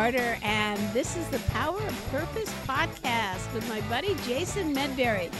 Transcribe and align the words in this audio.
Carter, 0.00 0.38
and 0.42 0.78
this 0.94 1.14
is 1.14 1.28
the 1.28 1.38
Power 1.50 1.76
of 1.76 2.10
Purpose 2.10 2.50
podcast 2.66 3.52
with 3.52 3.68
my 3.68 3.82
buddy 3.82 4.14
Jason 4.26 4.74
Medberry. 4.74 5.30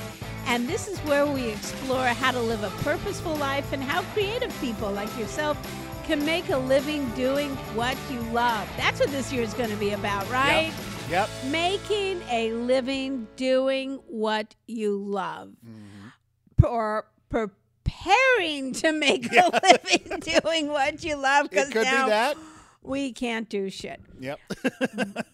And 0.45 0.69
this 0.69 0.87
is 0.87 0.99
where 0.99 1.25
we 1.25 1.49
explore 1.49 2.05
how 2.05 2.31
to 2.31 2.41
live 2.41 2.63
a 2.63 2.69
purposeful 2.83 3.35
life 3.37 3.73
and 3.73 3.83
how 3.83 4.03
creative 4.13 4.55
people 4.61 4.93
like 4.93 5.09
yourself 5.19 5.57
can 6.05 6.23
make 6.27 6.51
a 6.51 6.59
living 6.59 7.09
doing 7.13 7.57
what 7.75 7.97
you 8.11 8.21
love. 8.35 8.69
That's 8.77 9.01
what 9.01 9.09
this 9.09 9.33
year 9.33 9.43
is 9.43 9.55
going 9.55 9.71
to 9.71 9.77
be 9.77 9.93
about, 9.93 10.29
right? 10.29 10.75
Yep. 11.09 11.31
Making 11.51 12.21
a 12.31 12.53
living 12.53 13.29
doing 13.37 13.95
what 14.09 14.55
you 14.67 14.99
love. 14.99 15.55
Mm-hmm. 15.67 16.67
Or 16.67 17.07
preparing 17.31 18.75
to 18.75 18.93
make 18.93 19.33
a 19.33 19.59
living 19.65 20.21
doing 20.21 20.69
what 20.69 21.03
you 21.03 21.17
love. 21.17 21.47
It 21.51 21.73
could 21.73 21.85
now, 21.85 22.05
be 22.05 22.11
that. 22.11 22.37
We 22.83 23.13
can't 23.13 23.49
do 23.49 23.71
shit. 23.71 24.01
Yep. 24.19 24.41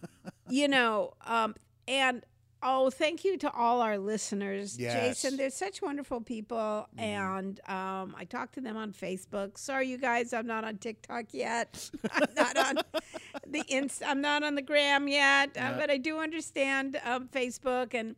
You 0.48 0.68
know, 0.68 1.14
um, 1.26 1.56
and 1.88 2.24
oh, 2.62 2.88
thank 2.90 3.24
you 3.24 3.36
to 3.38 3.50
all 3.50 3.80
our 3.80 3.98
listeners, 3.98 4.78
Yes. 4.78 5.20
Jason. 5.22 5.36
They're 5.36 5.50
such 5.50 5.82
wonderful 5.82 6.20
people, 6.20 6.88
and 6.96 7.58
um, 7.68 8.14
I 8.16 8.24
talk 8.28 8.52
to 8.52 8.60
them 8.60 8.76
on 8.76 8.92
Facebook. 8.92 9.58
Sorry, 9.58 9.88
you 9.88 9.98
guys, 9.98 10.32
I'm 10.32 10.46
not 10.46 10.62
on 10.62 10.76
TikTok 10.78 11.26
yet. 11.32 11.90
I'm 12.12 12.28
not 12.36 12.56
on 12.56 12.76
the 13.44 13.64
inst- 13.68 14.04
I'm 14.06 14.20
not 14.20 14.44
on 14.44 14.54
the 14.54 14.62
gram 14.62 15.08
yet, 15.08 15.56
uh, 15.58 15.72
but 15.76 15.90
I 15.90 15.96
do 15.98 16.18
understand 16.20 17.00
um, 17.04 17.26
Facebook 17.28 17.92
and. 17.94 18.14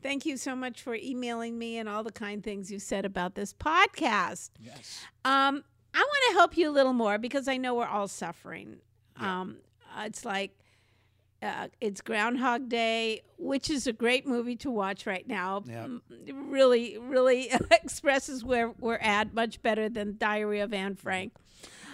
Thank 0.00 0.26
you 0.26 0.36
so 0.36 0.54
much 0.54 0.82
for 0.82 0.94
emailing 0.94 1.58
me 1.58 1.76
and 1.78 1.88
all 1.88 2.04
the 2.04 2.12
kind 2.12 2.42
things 2.44 2.70
you 2.70 2.78
said 2.78 3.04
about 3.04 3.34
this 3.34 3.52
podcast. 3.52 4.50
yes. 4.60 5.00
Um, 5.24 5.64
I 5.94 5.98
want 5.98 6.24
to 6.30 6.34
help 6.34 6.56
you 6.56 6.70
a 6.70 6.72
little 6.72 6.92
more 6.92 7.18
because 7.18 7.48
I 7.48 7.56
know 7.56 7.74
we're 7.74 7.86
all 7.86 8.08
suffering. 8.08 8.76
Yeah. 9.20 9.40
Um, 9.40 9.56
uh, 9.96 10.04
it's 10.04 10.24
like 10.24 10.52
uh, 11.42 11.68
it's 11.80 12.00
Groundhog 12.00 12.68
Day, 12.68 13.22
which 13.38 13.70
is 13.70 13.86
a 13.86 13.92
great 13.92 14.26
movie 14.26 14.56
to 14.56 14.70
watch 14.70 15.06
right 15.06 15.26
now. 15.26 15.60
Mm, 15.60 16.00
really, 16.50 16.98
really 16.98 17.50
expresses 17.70 18.44
where 18.44 18.70
we're 18.80 18.96
at 18.96 19.34
much 19.34 19.62
better 19.62 19.88
than 19.88 20.16
Diary 20.18 20.60
of 20.60 20.72
Anne 20.74 20.94
Frank. 20.96 21.32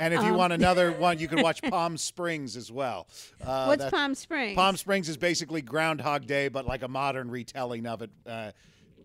And 0.00 0.12
if 0.12 0.20
you 0.22 0.30
Um, 0.30 0.36
want 0.36 0.52
another 0.52 0.90
one, 0.98 1.18
you 1.18 1.28
can 1.28 1.40
watch 1.40 1.62
Palm 1.62 1.96
Springs 1.96 2.56
as 2.56 2.72
well. 2.72 3.06
Uh, 3.42 3.66
What's 3.66 3.88
Palm 3.90 4.14
Springs? 4.14 4.56
Palm 4.56 4.76
Springs 4.76 5.08
is 5.08 5.16
basically 5.16 5.62
Groundhog 5.62 6.26
Day, 6.26 6.48
but 6.48 6.66
like 6.66 6.82
a 6.82 6.88
modern 6.88 7.30
retelling 7.30 7.86
of 7.86 8.02
it. 8.02 8.10
Uh, 8.26 8.50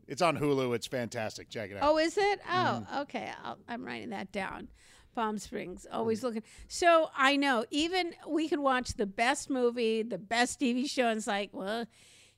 it's 0.10 0.22
on 0.22 0.38
Hulu. 0.38 0.76
It's 0.76 0.88
fantastic. 0.88 1.50
Check 1.50 1.72
it 1.72 1.78
out. 1.78 1.84
Oh, 1.84 1.98
is 1.98 2.18
it? 2.18 2.40
Oh, 2.50 2.52
Mm-hmm. 2.84 2.98
okay. 3.04 3.32
I'll, 3.44 3.58
I'm 3.68 3.86
writing 3.86 4.10
that 4.10 4.32
down. 4.34 4.68
Palm 5.16 5.38
Springs, 5.38 5.88
always 5.92 6.24
looking. 6.24 6.44
So 6.68 7.10
I 7.18 7.36
know, 7.36 7.66
even 7.72 8.14
we 8.28 8.48
can 8.48 8.62
watch 8.62 8.94
the 8.94 9.06
best 9.08 9.50
movie, 9.50 10.04
the 10.04 10.18
best 10.20 10.60
TV 10.60 10.90
show, 10.90 11.08
and 11.08 11.18
it's 11.18 11.28
like, 11.28 11.50
well, 11.52 11.86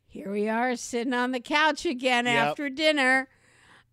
here 0.07 0.31
we 0.31 0.47
are 0.49 0.75
sitting 0.75 1.13
on 1.13 1.31
the 1.31 1.39
couch 1.41 1.85
again 1.85 2.25
Yep. 2.25 2.35
after 2.47 2.69
dinner. 2.69 3.27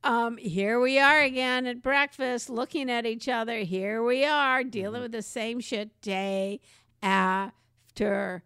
Um, 0.05 0.37
here 0.37 0.79
we 0.81 0.99
are 1.01 1.21
again 1.21 1.67
at 1.67 1.83
breakfast, 1.83 2.49
looking 2.49 2.89
at 2.89 3.05
each 3.05 3.29
other. 3.29 3.59
Here 3.59 4.03
we 4.03 4.25
are 4.25 4.63
dealing 4.63 4.95
Mm-hmm. 4.95 5.03
with 5.03 5.13
the 5.13 5.23
same 5.23 5.59
shit 5.61 6.01
day 6.01 6.61
after 7.03 8.43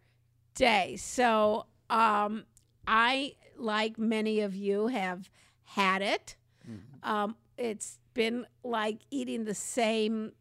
day. 0.54 0.96
So 0.96 1.66
um, 1.90 2.44
I, 2.86 3.34
like 3.56 3.98
many 3.98 4.40
of 4.40 4.54
you, 4.54 4.88
have 4.88 5.30
had 5.64 6.02
it. 6.02 6.36
Mm-hmm. 6.68 7.10
Um, 7.10 7.36
it's 7.56 7.98
been 8.14 8.46
like 8.62 9.00
eating 9.10 9.44
the 9.44 9.54
same 9.54 10.32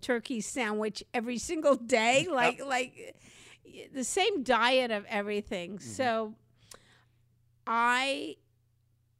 turkey 0.00 0.40
sandwich 0.40 1.02
every 1.12 1.38
single 1.38 1.74
day, 1.76 2.26
like 2.32 2.64
like 2.64 3.16
the 3.92 4.04
same 4.04 4.42
diet 4.42 4.90
of 4.90 5.04
everything. 5.08 5.78
Mm-hmm. 5.78 5.88
So 5.88 6.34
I 7.66 8.36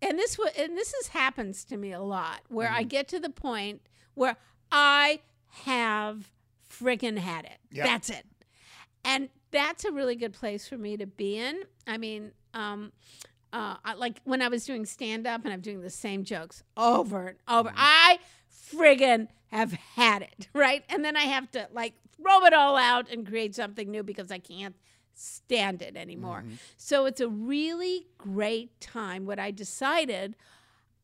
and 0.02 0.18
this 0.18 0.38
wa- 0.38 0.50
and 0.56 0.76
this 0.76 0.92
is 0.94 1.08
happens 1.08 1.64
to 1.66 1.76
me 1.76 1.92
a 1.92 2.00
lot 2.00 2.40
where 2.48 2.70
I 2.70 2.80
mm-hmm. 2.80 2.88
get 2.88 3.08
to 3.08 3.20
the 3.20 3.30
point 3.30 3.82
where 4.14 4.36
I 4.72 5.20
have 5.64 6.30
friggin' 6.70 7.18
had 7.18 7.44
it. 7.44 7.58
Yep. 7.72 7.86
That's 7.86 8.10
it. 8.10 8.26
And 9.04 9.28
that's 9.50 9.84
a 9.84 9.92
really 9.92 10.14
good 10.14 10.32
place 10.32 10.68
for 10.68 10.78
me 10.78 10.96
to 10.96 11.06
be 11.06 11.36
in. 11.36 11.62
I 11.86 11.98
mean, 11.98 12.32
um, 12.54 12.92
uh, 13.52 13.76
I, 13.84 13.94
like 13.94 14.20
when 14.24 14.42
I 14.42 14.48
was 14.48 14.64
doing 14.64 14.86
stand 14.86 15.26
up 15.26 15.44
and 15.44 15.52
I'm 15.52 15.60
doing 15.60 15.80
the 15.80 15.90
same 15.90 16.24
jokes 16.24 16.62
over 16.76 17.28
and 17.28 17.38
over. 17.48 17.72
I 17.76 18.18
friggin' 18.72 19.28
have 19.48 19.72
had 19.72 20.22
it, 20.22 20.48
right? 20.54 20.84
And 20.88 21.04
then 21.04 21.16
I 21.16 21.22
have 21.22 21.50
to 21.52 21.68
like 21.72 21.94
throw 22.16 22.44
it 22.44 22.52
all 22.52 22.76
out 22.76 23.10
and 23.10 23.26
create 23.26 23.54
something 23.54 23.90
new 23.90 24.02
because 24.02 24.30
I 24.30 24.38
can't 24.38 24.76
stand 25.14 25.82
it 25.82 25.96
anymore. 25.96 26.44
So 26.76 27.06
it's 27.06 27.20
a 27.20 27.28
really 27.28 28.06
great 28.16 28.80
time. 28.80 29.26
What 29.26 29.38
I 29.38 29.50
decided, 29.50 30.36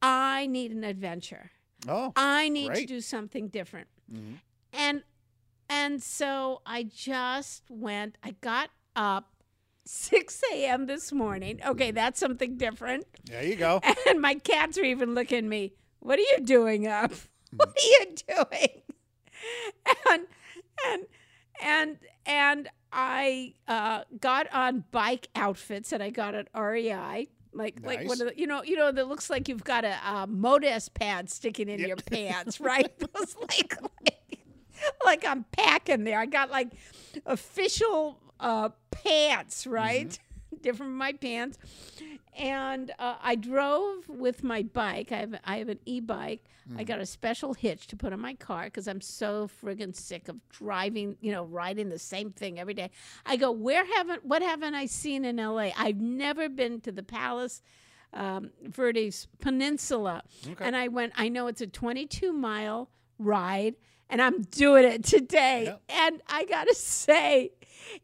I 0.01 0.47
need 0.47 0.71
an 0.71 0.85
adventure. 0.85 1.51
Oh, 1.89 2.13
I 2.17 2.49
need 2.49 2.75
to 2.75 2.87
do 2.87 3.01
something 3.01 3.49
different. 3.49 3.89
Mhm. 4.13 4.39
And 4.73 5.03
and 5.69 6.03
so 6.03 6.63
I 6.65 6.85
just 6.85 7.65
went, 7.71 8.17
I 8.23 8.33
got 8.41 8.71
up 8.95 9.36
6 9.87 10.43
a.m. 10.53 10.87
this 10.87 11.13
morning. 11.13 11.61
Okay, 11.67 11.91
that's 11.93 12.19
something 12.21 12.57
different. 12.57 13.07
there 13.25 13.45
you 13.45 13.57
go. 13.57 13.81
And 14.09 14.21
my 14.21 14.35
cats 14.35 14.77
are 14.79 14.85
even 14.85 15.15
looking 15.15 15.39
at 15.39 15.45
me. 15.45 15.73
What 16.01 16.19
are 16.19 16.23
you 16.23 16.39
doing 16.45 16.87
up? 16.87 17.13
What 17.57 17.69
are 17.69 17.87
you 17.87 18.15
doing? 18.29 18.83
And 20.11 20.27
and 20.89 21.07
and 21.63 21.99
and 22.27 22.69
I 22.93 23.55
uh, 23.69 24.03
got 24.21 24.53
on 24.53 24.85
bike 24.91 25.29
outfits 25.37 25.91
that 25.91 26.03
I 26.03 26.11
got 26.11 26.35
at 26.35 26.49
REI. 26.55 27.29
Like 27.53 27.81
like 27.83 28.01
Nice. 28.01 28.09
what 28.09 28.21
are 28.21 28.25
the, 28.27 28.33
you 28.39 28.47
know 28.47 28.63
you 28.65 28.77
know 28.77 28.91
that 28.91 29.09
looks 29.09 29.31
like 29.31 29.49
you've 29.49 29.65
got 29.65 29.85
a, 29.85 29.97
uh 30.05 30.27
Modest 30.27 30.95
pad 30.95 31.31
sticking 31.31 31.69
in 31.69 31.79
Yep. 31.79 31.89
your 31.89 31.97
pants, 31.97 32.61
right? 32.61 32.91
Those 32.99 33.37
like, 33.41 33.81
like 33.81 34.41
like 35.05 35.25
I'm 35.25 35.45
packing 35.53 36.05
there. 36.05 36.19
I 36.19 36.27
got 36.27 36.51
like 36.51 36.73
official 37.25 38.21
uh, 38.41 38.71
pants, 38.91 39.67
right? 39.67 40.19
Different 40.63 40.91
from 40.91 40.97
my 40.97 41.13
pants. 41.13 41.59
And 42.39 42.93
uh, 42.99 43.17
I 43.23 43.35
drove 43.35 44.09
with 44.09 44.45
my 44.45 44.63
bike. 44.63 45.13
I 45.13 45.17
have 45.17 45.35
I 45.45 45.57
have 45.59 45.69
an 45.69 45.81
e-bike. 45.87 46.45
I 46.77 46.83
got 46.83 46.99
a 46.99 47.07
special 47.07 47.55
hitch 47.55 47.87
to 47.89 47.97
put 47.97 48.13
on 48.13 48.21
my 48.21 48.35
car 48.35 48.65
because 48.65 48.89
I'm 48.89 49.01
so 49.01 49.49
friggin' 49.63 49.95
sick 49.95 50.29
of 50.29 50.37
driving, 50.49 51.17
you 51.21 51.31
know, 51.31 51.45
riding 51.45 51.91
the 51.91 51.99
same 51.99 52.33
thing 52.33 52.59
every 52.59 52.75
day. 52.75 52.91
I 53.25 53.37
go, 53.37 53.53
where 53.53 53.85
haven't 53.85 54.25
what 54.25 54.43
haven't 54.43 54.75
I 54.75 54.87
seen 54.87 55.25
in 55.25 55.37
LA? 55.37 55.71
I've 55.77 56.01
never 56.01 56.49
been 56.49 56.81
to 56.81 56.91
the 56.91 57.05
Palos 57.05 57.63
um, 58.13 58.51
Verdes 58.65 59.29
Peninsula. 59.41 60.23
And 60.65 60.75
I 60.77 60.89
went, 60.89 61.13
I 61.17 61.29
know 61.29 61.47
it's 61.47 61.61
a 61.61 61.67
22 61.67 62.33
mile 62.33 62.91
ride, 63.19 63.77
and 64.09 64.23
I'm 64.23 64.43
doing 64.43 64.85
it 64.85 65.05
today. 65.05 65.65
Yep. 65.65 65.83
And 65.89 66.23
I 66.29 66.45
gotta 66.45 66.75
say, 66.75 67.53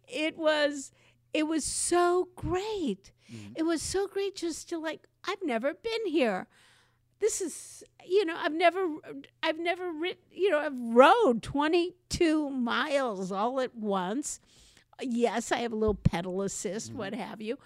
it 0.08 0.36
was 0.36 0.92
it 1.32 1.46
was 1.46 1.64
so 1.64 2.28
great. 2.36 3.10
Mm-hmm. 3.32 3.52
It 3.56 3.62
was 3.62 3.82
so 3.82 4.06
great 4.06 4.36
just 4.36 4.68
to 4.68 4.78
like, 4.78 5.06
I've 5.26 5.42
never 5.42 5.72
been 5.74 6.06
here. 6.06 6.46
This 7.20 7.40
is, 7.40 7.84
you 8.04 8.24
know, 8.24 8.36
I've 8.36 8.52
never, 8.52 8.86
I've 9.42 9.58
never 9.58 9.92
writ, 9.92 10.18
you 10.30 10.50
know, 10.50 10.58
I've 10.58 10.76
rode 10.76 11.42
22 11.42 12.50
miles 12.50 13.30
all 13.30 13.60
at 13.60 13.74
once. 13.76 14.40
Yes, 15.00 15.52
I 15.52 15.58
have 15.58 15.72
a 15.72 15.76
little 15.76 15.94
pedal 15.94 16.42
assist, 16.42 16.90
mm-hmm. 16.90 16.98
what 16.98 17.14
have 17.14 17.40
you. 17.40 17.58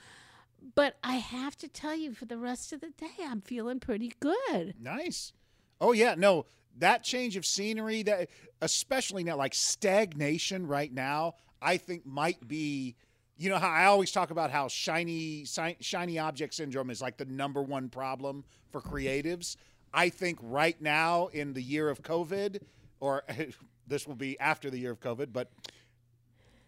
But 0.74 0.98
I 1.02 1.16
have 1.16 1.56
to 1.58 1.68
tell 1.68 1.94
you, 1.94 2.12
for 2.12 2.26
the 2.26 2.36
rest 2.36 2.72
of 2.72 2.80
the 2.80 2.90
day, 2.90 3.24
I'm 3.24 3.40
feeling 3.40 3.80
pretty 3.80 4.12
good. 4.20 4.74
Nice. 4.80 5.32
Oh 5.80 5.92
yeah, 5.92 6.14
no, 6.16 6.46
that 6.78 7.02
change 7.02 7.36
of 7.36 7.46
scenery, 7.46 8.02
that 8.02 8.28
especially 8.60 9.24
now, 9.24 9.36
like 9.36 9.54
stagnation 9.54 10.66
right 10.66 10.92
now, 10.92 11.34
I 11.60 11.76
think 11.76 12.06
might 12.06 12.46
be. 12.46 12.96
You 13.38 13.50
know 13.50 13.58
how 13.58 13.68
I 13.68 13.84
always 13.84 14.12
talk 14.12 14.30
about 14.30 14.50
how 14.50 14.66
shiny 14.68 15.44
shiny 15.80 16.18
object 16.18 16.54
syndrome 16.54 16.88
is 16.88 17.02
like 17.02 17.18
the 17.18 17.26
number 17.26 17.62
one 17.62 17.90
problem 17.90 18.44
for 18.70 18.80
creatives. 18.80 19.56
I 19.92 20.08
think 20.08 20.38
right 20.42 20.80
now 20.80 21.26
in 21.28 21.52
the 21.52 21.62
year 21.62 21.90
of 21.90 22.02
COVID, 22.02 22.62
or 22.98 23.24
this 23.86 24.06
will 24.06 24.14
be 24.14 24.38
after 24.40 24.70
the 24.70 24.78
year 24.78 24.90
of 24.90 25.00
COVID, 25.00 25.34
but 25.34 25.50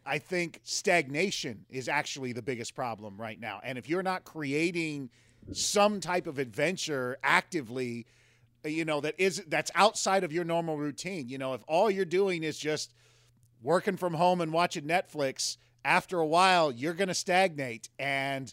I 0.04 0.18
think 0.18 0.60
stagnation 0.62 1.66
is 1.68 1.88
actually 1.88 2.32
the 2.32 2.42
biggest 2.42 2.74
problem 2.74 3.16
right 3.18 3.38
now. 3.38 3.60
And 3.62 3.76
if 3.76 3.88
you're 3.88 4.02
not 4.02 4.24
creating 4.24 5.10
some 5.52 6.00
type 6.00 6.26
of 6.26 6.38
adventure 6.38 7.18
actively, 7.22 8.06
you 8.64 8.84
know, 8.84 9.00
that 9.00 9.14
is 9.18 9.42
that's 9.48 9.70
outside 9.74 10.24
of 10.24 10.32
your 10.32 10.44
normal 10.44 10.76
routine, 10.76 11.28
you 11.28 11.38
know, 11.38 11.54
if 11.54 11.62
all 11.68 11.90
you're 11.90 12.04
doing 12.04 12.42
is 12.44 12.58
just 12.58 12.92
working 13.62 13.96
from 13.96 14.14
home 14.14 14.40
and 14.40 14.52
watching 14.52 14.84
Netflix, 14.84 15.56
after 15.84 16.18
a 16.18 16.26
while 16.26 16.70
you're 16.70 16.92
going 16.94 17.08
to 17.08 17.14
stagnate 17.14 17.88
and 17.98 18.52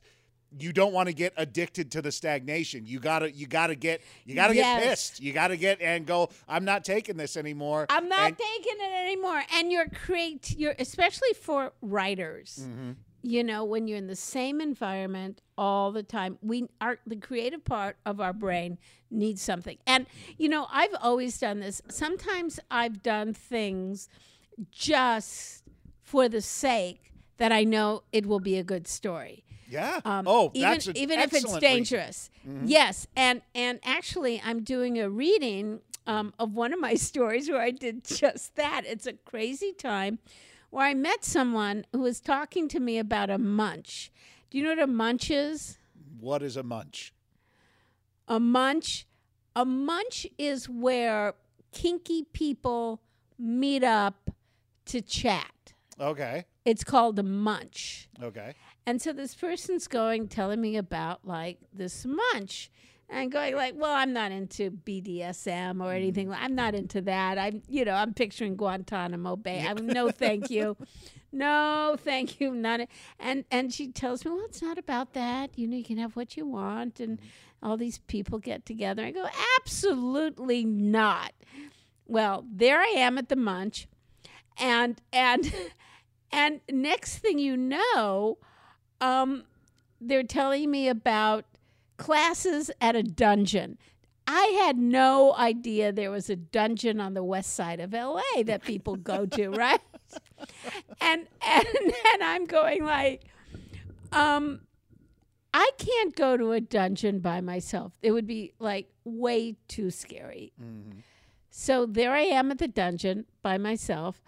you 0.57 0.71
don't 0.71 0.93
want 0.93 1.07
to 1.09 1.13
get 1.13 1.33
addicted 1.35 1.91
to 1.91 2.01
the 2.01 2.11
stagnation. 2.11 2.85
You 2.85 2.99
gotta 2.99 3.29
you 3.29 3.45
gotta 3.45 3.75
get 3.75 4.01
you 4.25 4.35
gotta 4.35 4.55
Yes. 4.55 4.79
get 4.83 4.89
pissed. 4.89 5.19
You 5.19 5.33
gotta 5.33 5.57
get 5.57 5.81
and 5.81 6.05
go. 6.05 6.29
I'm 6.47 6.63
not 6.63 6.85
taking 6.85 7.17
this 7.17 7.35
anymore. 7.35 7.87
I'm 7.89 8.07
not 8.07 8.27
And- 8.27 8.37
taking 8.37 8.75
it 8.79 9.05
anymore. 9.05 9.43
And 9.53 9.69
you're 9.71 9.89
create 9.89 10.55
you're 10.57 10.75
especially 10.79 11.33
for 11.33 11.73
writers. 11.81 12.59
Mm-hmm. 12.61 12.91
You 13.27 13.43
know, 13.43 13.63
when 13.65 13.87
you're 13.87 13.97
in 13.97 14.05
the 14.05 14.15
same 14.15 14.61
environment 14.61 15.41
all 15.57 15.91
the 15.91 16.03
time, 16.03 16.37
we 16.43 16.69
are 16.79 16.99
the 17.07 17.15
creative 17.15 17.65
part 17.65 17.97
of 18.05 18.21
our 18.21 18.33
brain 18.33 18.77
needs 19.09 19.41
something. 19.41 19.79
And 19.87 20.05
you 20.37 20.47
know, 20.47 20.67
I've 20.71 20.93
always 21.01 21.39
done 21.39 21.59
this. 21.59 21.81
Sometimes 21.89 22.59
I've 22.69 23.01
done 23.01 23.33
things 23.33 24.09
just 24.71 25.63
for 26.03 26.29
the 26.29 26.39
sake 26.39 27.13
that 27.37 27.51
I 27.51 27.63
know 27.63 28.03
it 28.11 28.27
will 28.27 28.39
be 28.39 28.57
a 28.59 28.63
good 28.63 28.87
story. 28.87 29.43
yeah. 29.67 30.01
Um, 30.05 30.27
oh, 30.27 30.51
even 30.53 30.79
even 30.95 31.19
if 31.19 31.33
it's 31.33 31.57
dangerous. 31.57 32.29
Yes, 32.63 33.07
and 33.15 33.41
and 33.55 33.79
actually, 33.83 34.39
I'm 34.45 34.61
doing 34.61 34.99
a 34.99 35.09
reading 35.09 35.79
um, 36.05 36.31
of 36.37 36.53
one 36.53 36.73
of 36.73 36.79
my 36.79 36.93
stories 37.09 37.49
where 37.49 37.61
I 37.61 37.71
did 37.71 38.03
just 38.05 38.55
that. 38.55 38.83
It's 38.85 39.07
a 39.07 39.13
crazy 39.13 39.73
time 39.73 40.19
where 40.75 40.87
I 40.87 40.93
met 40.93 41.23
someone 41.23 41.85
who 41.93 41.99
was 41.99 42.19
talking 42.19 42.67
to 42.67 42.81
me 42.81 42.97
about 42.97 43.29
a 43.29 43.37
munch. 43.37 44.11
Do 44.49 44.57
you 44.57 44.63
know 44.65 44.71
what 44.71 44.79
a 44.79 44.87
munch 44.87 45.31
is? 45.31 45.77
What 46.19 46.43
is 46.43 46.57
a 46.57 46.63
munch? 46.63 47.13
A 48.27 48.41
munch, 48.41 49.07
a 49.55 49.63
munch 49.63 50.27
is 50.37 50.67
where 50.67 51.33
kinky 51.71 52.23
people 52.23 52.99
meet 53.39 53.85
up 53.85 54.31
to 54.87 54.99
chat. 54.99 55.73
Okay. 55.97 56.43
It's 56.65 56.83
called 56.83 57.19
a 57.19 57.23
munch. 57.23 58.09
Okay. 58.21 58.53
And 58.85 59.01
so 59.01 59.13
this 59.13 59.33
person's 59.33 59.87
going, 59.87 60.27
telling 60.27 60.59
me 60.59 60.75
about 60.75 61.25
like 61.25 61.59
this 61.71 62.05
munch. 62.05 62.69
And 63.07 63.31
going 63.31 63.55
like, 63.55 63.75
well, 63.77 63.93
I'm 63.93 64.13
not 64.13 64.31
into 64.31 64.71
BDSM 64.71 65.83
or 65.83 65.93
anything. 65.93 66.33
I'm 66.33 66.55
not 66.55 66.73
into 66.73 67.01
that. 67.01 67.37
I'm, 67.37 67.61
you 67.67 67.85
know, 67.85 67.93
I'm 67.93 68.13
picturing 68.13 68.55
Guantanamo 68.55 69.35
Bay. 69.35 69.63
I'm 69.65 69.85
no, 69.85 70.09
thank 70.09 70.49
you, 70.49 70.75
no, 71.31 71.95
thank 71.99 72.39
you, 72.39 72.51
not. 72.51 72.79
a-" 72.81 72.87
And 73.19 73.45
and 73.51 73.71
she 73.71 73.91
tells 73.91 74.25
me, 74.25 74.31
well, 74.31 74.45
it's 74.45 74.61
not 74.61 74.79
about 74.79 75.13
that. 75.13 75.51
You 75.57 75.67
know, 75.67 75.77
you 75.77 75.83
can 75.83 75.97
have 75.97 76.15
what 76.15 76.35
you 76.35 76.47
want, 76.47 76.99
and 76.99 77.19
all 77.61 77.77
these 77.77 77.99
people 77.99 78.39
get 78.39 78.65
together. 78.65 79.03
I 79.03 79.11
go, 79.11 79.27
absolutely 79.59 80.65
not. 80.65 81.33
Well, 82.07 82.45
there 82.51 82.79
I 82.79 82.93
am 82.95 83.17
at 83.17 83.29
the 83.29 83.35
munch, 83.35 83.87
and 84.57 84.99
and 85.13 85.53
and 86.31 86.61
next 86.71 87.19
thing 87.19 87.39
you 87.39 87.55
know, 87.55 88.39
um, 88.99 89.43
they're 90.01 90.23
telling 90.23 90.69
me 90.71 90.87
about 90.87 91.45
classes 91.97 92.71
at 92.81 92.95
a 92.95 93.03
dungeon. 93.03 93.77
I 94.27 94.45
had 94.65 94.77
no 94.77 95.35
idea 95.35 95.91
there 95.91 96.09
was 96.11 96.29
a 96.31 96.35
dungeon 96.35 96.99
on 96.99 97.13
the 97.13 97.23
west 97.23 97.53
side 97.53 97.79
of 97.79 97.93
LA 97.93 98.21
that 98.45 98.63
people 98.63 98.95
go 98.95 99.25
to, 99.27 99.49
right? 99.51 99.79
And 100.99 101.27
and 101.45 101.65
and 102.13 102.23
I'm 102.23 102.45
going 102.45 102.83
like, 102.83 103.23
um, 104.11 104.61
I 105.53 105.69
can't 105.77 106.15
go 106.15 106.37
to 106.37 106.51
a 106.53 106.61
dungeon 106.61 107.19
by 107.19 107.39
myself. 107.41 107.93
It 108.01 108.11
would 108.11 108.25
be 108.27 108.53
like 108.59 108.89
way 109.03 109.57
too 109.67 109.91
scary. 109.91 110.53
Mm-hmm. 110.61 110.99
So 111.51 111.85
there 111.85 112.11
I 112.11 112.21
am 112.21 112.51
at 112.51 112.57
the 112.57 112.67
dungeon 112.67 113.25
by 113.41 113.57
myself, 113.57 114.21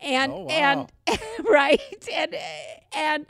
and 0.00 0.32
Oh, 0.32 0.44
wow. 0.44 0.88
and 1.06 1.20
right 1.48 2.08
and 2.12 2.34
and 2.96 3.26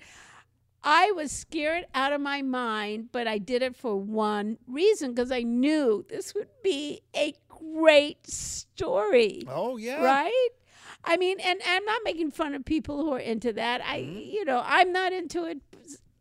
I 0.85 1.13
was 1.13 1.31
scared 1.31 1.87
out 1.95 2.13
of 2.13 2.21
my 2.21 2.43
mind, 2.43 3.11
but 3.13 3.27
I 3.29 3.39
did 3.39 3.63
it 3.63 3.77
for 3.77 3.97
one 3.97 4.59
reason 4.67 5.15
because 5.15 5.31
I 5.31 5.43
knew 5.43 6.05
this 6.09 6.35
would 6.35 6.49
be 6.63 7.03
a 7.15 7.35
great 7.49 8.27
story, 8.27 9.45
Oh 9.49 9.77
yeah. 9.77 10.03
right? 10.03 10.49
I 11.05 11.17
mean, 11.17 11.39
and, 11.41 11.61
and 11.61 11.69
I'm 11.69 11.85
not 11.85 12.01
making 12.05 12.31
fun 12.31 12.55
of 12.55 12.65
people 12.65 12.99
who 12.99 13.13
are 13.13 13.19
into 13.19 13.53
that. 13.55 13.81
I, 13.85 14.01
mm-hmm. 14.01 14.19
you 14.19 14.45
know, 14.45 14.63
I'm 14.65 14.93
not 14.93 15.13
into 15.13 15.45
it, 15.45 15.59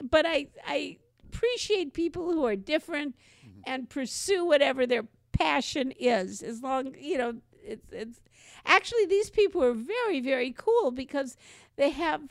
but 0.04 0.26
I 0.26 0.48
I 0.66 0.98
appreciate 1.28 1.94
people 1.94 2.32
who 2.32 2.46
are 2.46 2.56
different 2.56 3.16
mm-hmm. 3.46 3.62
and 3.66 3.90
pursue 3.90 4.46
whatever 4.46 4.86
their 4.86 5.06
passion 5.32 5.92
is. 6.00 6.42
As 6.42 6.62
long, 6.62 6.96
you 7.00 7.18
know, 7.18 7.36
it's 7.64 7.92
it's 7.92 8.22
actually 8.66 9.06
these 9.06 9.30
people 9.30 9.64
are 9.64 9.74
very 9.74 10.20
very 10.20 10.52
cool 10.52 10.92
because 10.92 11.38
they 11.76 11.90
have 11.90 12.22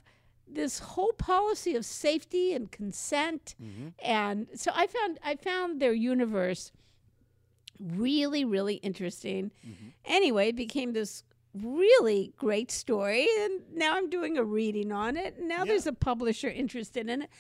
this 0.53 0.79
whole 0.81 1.13
policy 1.13 1.75
of 1.77 1.85
safety 1.85 2.53
and 2.53 2.71
consent. 2.73 3.55
And 4.03 4.49
so 4.55 4.71
i 4.75 4.87
found 4.87 5.19
i 5.23 5.35
found 5.37 5.81
their 5.81 5.93
universe 5.93 6.73
really 7.79 8.45
really 8.45 8.75
interesting. 8.77 9.51
Anyway 10.05 10.49
it 10.49 10.57
became 10.57 10.93
this 10.93 11.25
really 11.55 12.33
great 12.37 12.71
story 12.71 13.27
and 13.41 13.61
now 13.75 13.97
i'm 13.97 14.09
doing 14.09 14.37
a 14.39 14.45
reading 14.45 14.93
on 14.93 15.17
it. 15.17 15.37
And 15.39 15.49
now 15.49 15.59
Yeah. 15.59 15.65
there's 15.65 15.87
a 15.87 15.93
publisher 15.93 16.49
interested 16.49 17.09
in 17.09 17.23
it. 17.23 17.31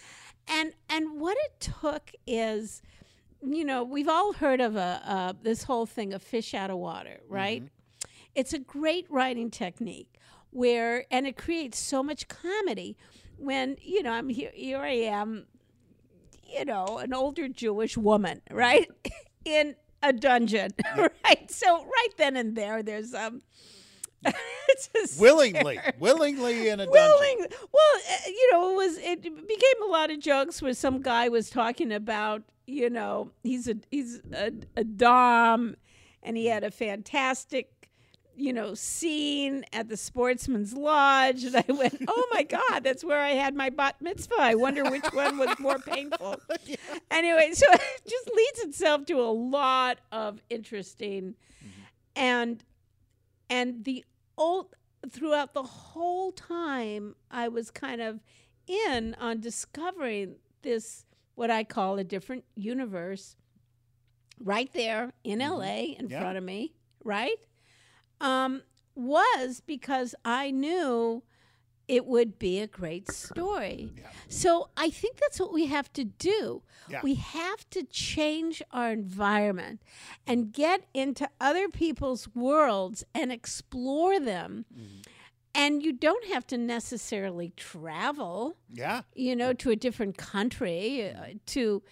And 0.49 0.73
and 0.89 1.21
what 1.21 1.37
it 1.47 1.61
took 1.81 2.11
is 2.27 2.83
you 3.43 3.65
know 3.65 3.85
we've 3.85 4.09
all 4.09 4.33
heard 4.33 4.61
of 4.61 4.77
a 4.77 5.03
uh, 5.05 5.33
this 5.43 5.65
whole 5.65 5.87
thing 5.87 6.13
of 6.13 6.23
fish 6.23 6.55
out 6.55 6.71
of 6.71 6.79
water 6.79 7.21
right? 7.29 7.63
It's 8.35 8.53
a 8.53 8.59
great 8.59 9.07
writing 9.11 9.51
technique 9.51 10.20
where 10.51 11.05
and 11.11 11.27
it 11.27 11.37
creates 11.37 11.79
so 11.79 12.03
much 12.03 12.29
comedy 12.29 12.97
when 13.37 13.77
you 13.81 14.03
know 14.03 14.13
i'm 14.13 14.29
here 14.29 14.51
here 14.55 14.79
i 14.79 14.91
am 14.91 15.47
you 16.49 16.65
know 16.65 16.99
an 16.99 17.15
older 17.15 17.49
jewish 17.49 17.97
woman 17.97 18.41
right 18.51 18.91
in 19.45 19.75
a 20.03 20.13
dungeon 20.13 20.71
right 20.97 21.51
so 21.51 21.85
right 21.85 22.09
then 22.19 22.37
and 22.37 22.57
there 22.57 22.83
there's 22.83 23.15
um 23.15 23.43
Willingly, 25.19 25.77
scare. 25.77 25.95
willingly 25.99 26.69
in 26.69 26.81
a 26.81 26.85
dungeon. 26.87 27.47
Well, 27.73 28.01
uh, 28.11 28.17
you 28.27 28.53
know, 28.53 28.71
it 28.73 28.77
was 28.77 28.99
it 28.99 29.23
became 29.23 29.83
a 29.83 29.91
lot 29.91 30.11
of 30.11 30.21
jokes 30.21 30.61
where 30.61 30.75
some 30.75 31.01
guy 31.01 31.29
was 31.29 31.49
talking 31.51 31.93
about, 31.93 32.43
you 32.67 32.91
know, 32.91 33.31
he's 33.43 33.67
a 33.69 33.77
he's 33.91 34.21
a, 34.33 34.53
a 34.77 34.85
dom, 34.85 35.77
and 36.23 36.37
he 36.37 36.47
had 36.47 36.65
a 36.65 36.71
fantastic, 36.71 37.80
you 38.37 38.53
know, 38.53 38.75
scene 38.75 39.65
at 39.73 39.89
the 39.89 39.97
Sportsman's 39.97 40.73
Lodge, 40.75 41.45
and 41.45 41.57
I 41.57 41.65
went, 41.73 41.97
oh 42.09 42.27
my 42.33 42.43
god, 42.71 42.85
that's 42.85 43.05
where 43.05 43.21
I 43.21 43.31
had 43.31 43.55
my 43.55 43.71
bat 43.71 43.97
mitzvah. 44.01 44.35
I 44.39 44.55
wonder 44.55 44.85
which 44.91 45.07
one 45.13 45.39
was 45.39 45.59
more 45.59 45.79
painful. 45.87 46.37
Anyway, 47.11 47.51
so 47.53 47.67
it 47.73 48.03
just 48.09 48.31
leads 48.35 48.61
itself 48.61 49.05
to 49.07 49.21
a 49.21 49.31
lot 49.33 49.99
of 50.13 50.41
interesting, 50.51 51.35
mm-hmm. 51.63 51.81
and 52.17 52.65
and 53.49 53.85
the 53.85 54.05
old 54.39 54.75
throughout 55.11 55.55
the 55.55 55.63
whole 55.63 56.33
time 56.33 57.15
I 57.31 57.49
was 57.49 57.71
kind 57.71 58.01
of 58.01 58.21
in 58.67 59.17
on 59.19 59.41
discovering 59.41 60.37
this 60.63 61.05
what 61.35 61.51
I 61.51 61.65
call 61.65 61.99
a 61.99 62.05
different 62.05 62.45
universe 62.55 63.37
right 64.39 64.71
there 64.73 65.13
in 65.25 65.39
mm-hmm. 65.41 65.53
LA 65.53 65.95
in 65.99 66.09
Yeah. 66.09 66.21
front 66.21 66.39
of 66.39 66.45
me, 66.45 66.75
right? 67.05 67.37
Um, 68.21 68.63
was 68.95 69.63
because 69.67 70.15
I 70.25 70.51
knew 70.51 71.23
it 71.89 72.07
would 72.07 72.39
be 72.39 72.61
a 72.61 72.67
great 72.67 73.11
story. 73.11 73.93
Yeah. 73.97 74.07
So 74.29 74.69
I 74.77 74.91
think 74.91 75.17
that's 75.19 75.41
what 75.41 75.53
we 75.53 75.67
have 75.67 75.93
to 75.95 76.05
do. 76.05 76.63
Yeah. 76.89 77.01
We 77.03 77.15
have 77.15 77.69
to 77.71 77.83
change 77.83 78.63
our 78.73 78.93
environment 78.93 79.83
and 80.27 80.53
get 80.53 80.87
into 80.95 81.29
other 81.41 81.69
people's 81.69 82.29
worlds 82.35 83.03
and 83.15 83.33
explore 83.33 84.21
them. 84.21 84.67
And 85.53 85.83
you 85.83 85.93
don't 85.93 86.27
have 86.27 86.47
to 86.49 86.59
necessarily 86.59 87.53
travel, 87.57 88.57
Yeah. 88.73 89.03
you 89.15 89.35
know, 89.35 89.53
to 89.55 89.71
a 89.71 89.77
different 89.77 90.17
country 90.17 91.11
uh, 91.11 91.25
to 91.47 91.83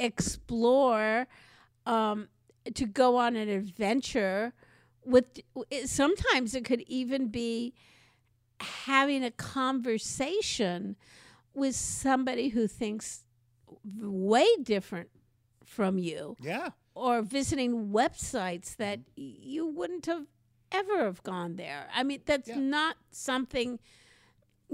explore, 0.00 1.26
um, 1.86 2.28
to 2.74 2.86
go 2.86 3.16
on 3.18 3.36
an 3.36 3.48
adventure. 3.48 4.52
With 5.04 5.40
sometimes 5.86 6.54
it 6.54 6.64
could 6.64 6.82
even 6.86 7.28
be 7.28 7.74
having 8.60 9.22
a 9.24 9.30
conversation 9.30 10.96
with 11.54 11.76
somebody 11.76 12.48
who 12.48 12.66
thinks 12.66 13.24
way 14.00 14.46
different 14.62 15.10
from 15.64 15.98
you 15.98 16.36
Yeah. 16.40 16.70
or 16.94 17.22
visiting 17.22 17.88
websites 17.90 18.76
that 18.76 19.00
you 19.16 19.66
wouldn't 19.66 20.06
have 20.06 20.26
ever 20.72 20.98
have 21.04 21.22
gone 21.22 21.56
there. 21.56 21.88
I 21.94 22.02
mean, 22.02 22.22
that's 22.24 22.48
Yeah. 22.48 22.58
not 22.58 22.96
something 23.10 23.78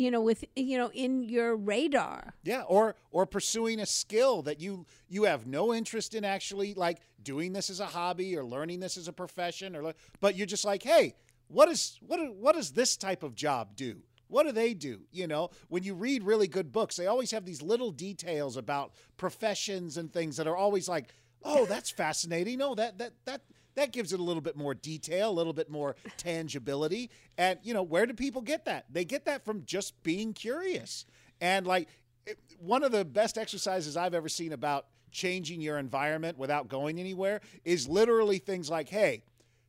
you 0.00 0.10
know 0.10 0.20
with 0.20 0.44
you 0.56 0.78
know 0.78 0.90
in 0.92 1.22
your 1.22 1.54
radar. 1.54 2.34
Yeah, 2.42 2.62
or 2.62 2.96
or 3.10 3.26
pursuing 3.26 3.80
a 3.80 3.86
skill 3.86 4.42
that 4.42 4.60
you 4.60 4.86
you 5.08 5.24
have 5.24 5.46
no 5.46 5.74
interest 5.74 6.14
in 6.14 6.24
actually 6.24 6.74
like 6.74 6.98
doing 7.22 7.52
this 7.52 7.68
as 7.68 7.80
a 7.80 7.86
hobby 7.86 8.36
or 8.36 8.44
learning 8.44 8.80
this 8.80 8.96
as 8.96 9.08
a 9.08 9.12
profession 9.12 9.76
or 9.76 9.92
but 10.20 10.36
you're 10.36 10.46
just 10.46 10.64
like, 10.64 10.82
"Hey, 10.82 11.14
what 11.48 11.68
is 11.68 11.98
what 12.00 12.18
what 12.34 12.54
does 12.54 12.72
this 12.72 12.96
type 12.96 13.22
of 13.22 13.34
job 13.34 13.76
do?" 13.76 14.02
What 14.28 14.46
do 14.46 14.52
they 14.52 14.74
do? 14.74 15.00
You 15.10 15.26
know, 15.26 15.50
when 15.68 15.82
you 15.82 15.94
read 15.94 16.22
really 16.22 16.46
good 16.46 16.70
books, 16.70 16.94
they 16.96 17.08
always 17.08 17.32
have 17.32 17.44
these 17.44 17.62
little 17.62 17.90
details 17.90 18.56
about 18.56 18.92
professions 19.16 19.96
and 19.96 20.10
things 20.12 20.36
that 20.36 20.46
are 20.46 20.56
always 20.56 20.88
like, 20.88 21.12
"Oh, 21.42 21.66
that's 21.66 21.90
fascinating. 21.90 22.62
Oh, 22.62 22.74
that 22.76 22.96
that 22.98 23.12
that 23.24 23.42
that 23.74 23.92
gives 23.92 24.12
it 24.12 24.20
a 24.20 24.22
little 24.22 24.42
bit 24.42 24.56
more 24.56 24.74
detail, 24.74 25.30
a 25.30 25.32
little 25.32 25.52
bit 25.52 25.70
more 25.70 25.96
tangibility." 26.16 27.10
And, 27.38 27.58
you 27.62 27.74
know, 27.74 27.82
where 27.82 28.06
do 28.06 28.14
people 28.14 28.42
get 28.42 28.64
that? 28.66 28.86
They 28.90 29.04
get 29.04 29.24
that 29.26 29.44
from 29.44 29.64
just 29.64 30.02
being 30.02 30.32
curious. 30.32 31.04
And 31.40 31.66
like 31.66 31.88
it- 32.26 32.38
one 32.58 32.82
of 32.82 32.92
the 32.92 33.04
best 33.04 33.38
exercises 33.38 33.96
I've 33.96 34.14
ever 34.14 34.28
seen 34.28 34.52
about 34.52 34.86
changing 35.12 35.60
your 35.60 35.78
environment 35.78 36.38
without 36.38 36.68
going 36.68 37.00
anywhere 37.00 37.40
is 37.64 37.88
literally 37.88 38.38
things 38.38 38.70
like, 38.70 38.88
"Hey, 38.88 39.24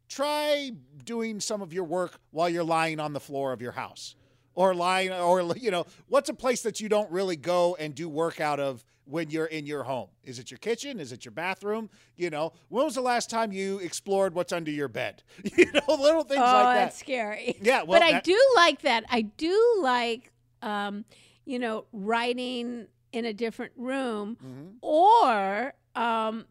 try 0.07 0.71
doing 1.05 1.39
some 1.39 1.61
of 1.61 1.73
your 1.73 1.83
work 1.85 2.19
while 2.31 2.49
you're 2.49 2.63
lying 2.63 2.99
on 2.99 3.13
the 3.13 3.19
floor 3.19 3.53
of 3.53 3.61
your 3.61 3.71
house 3.71 4.15
or 4.53 4.75
lying 4.75 5.11
or 5.11 5.55
you 5.55 5.71
know 5.71 5.85
what's 6.09 6.29
a 6.29 6.33
place 6.33 6.61
that 6.63 6.81
you 6.81 6.89
don't 6.89 7.09
really 7.09 7.37
go 7.37 7.75
and 7.75 7.95
do 7.95 8.09
work 8.09 8.41
out 8.41 8.59
of 8.59 8.83
when 9.11 9.29
you're 9.29 9.45
in 9.45 9.65
your 9.65 9.83
home 9.83 10.07
is 10.23 10.39
it 10.39 10.49
your 10.49 10.57
kitchen 10.57 10.99
is 10.99 11.11
it 11.11 11.25
your 11.25 11.31
bathroom 11.33 11.89
you 12.15 12.29
know 12.29 12.53
when 12.69 12.85
was 12.85 12.95
the 12.95 13.01
last 13.01 13.29
time 13.29 13.51
you 13.51 13.77
explored 13.79 14.33
what's 14.33 14.53
under 14.53 14.71
your 14.71 14.87
bed 14.87 15.21
you 15.57 15.65
know 15.73 15.81
little 15.95 16.23
things 16.23 16.39
oh, 16.41 16.43
like 16.63 16.75
that's 16.77 16.97
that 16.97 17.05
scary. 17.05 17.57
Yeah, 17.61 17.83
well, 17.83 17.99
but 17.99 18.01
I 18.03 18.11
that- 18.13 18.23
do 18.23 18.39
like 18.55 18.81
that. 18.83 19.03
I 19.09 19.21
do 19.21 19.77
like, 19.81 20.31
um, 20.61 21.05
you 21.45 21.59
know, 21.59 21.85
writing 21.91 22.87
in 23.11 23.25
a 23.25 23.33
different 23.33 23.73
room, 23.75 24.37
Mhm. 24.43 24.75
or 24.81 25.73
um, 25.95 26.45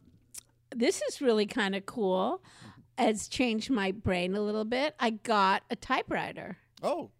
this 0.74 1.00
is 1.08 1.20
really 1.20 1.46
kind 1.46 1.74
of 1.74 1.86
cool. 1.86 2.42
Has 2.98 3.28
changed 3.28 3.70
my 3.70 3.92
brain 3.92 4.34
a 4.36 4.40
little 4.42 4.64
bit. 4.66 4.94
I 5.00 5.10
got 5.10 5.62
a 5.70 5.76
typewriter. 5.76 6.58
oh 6.82 7.10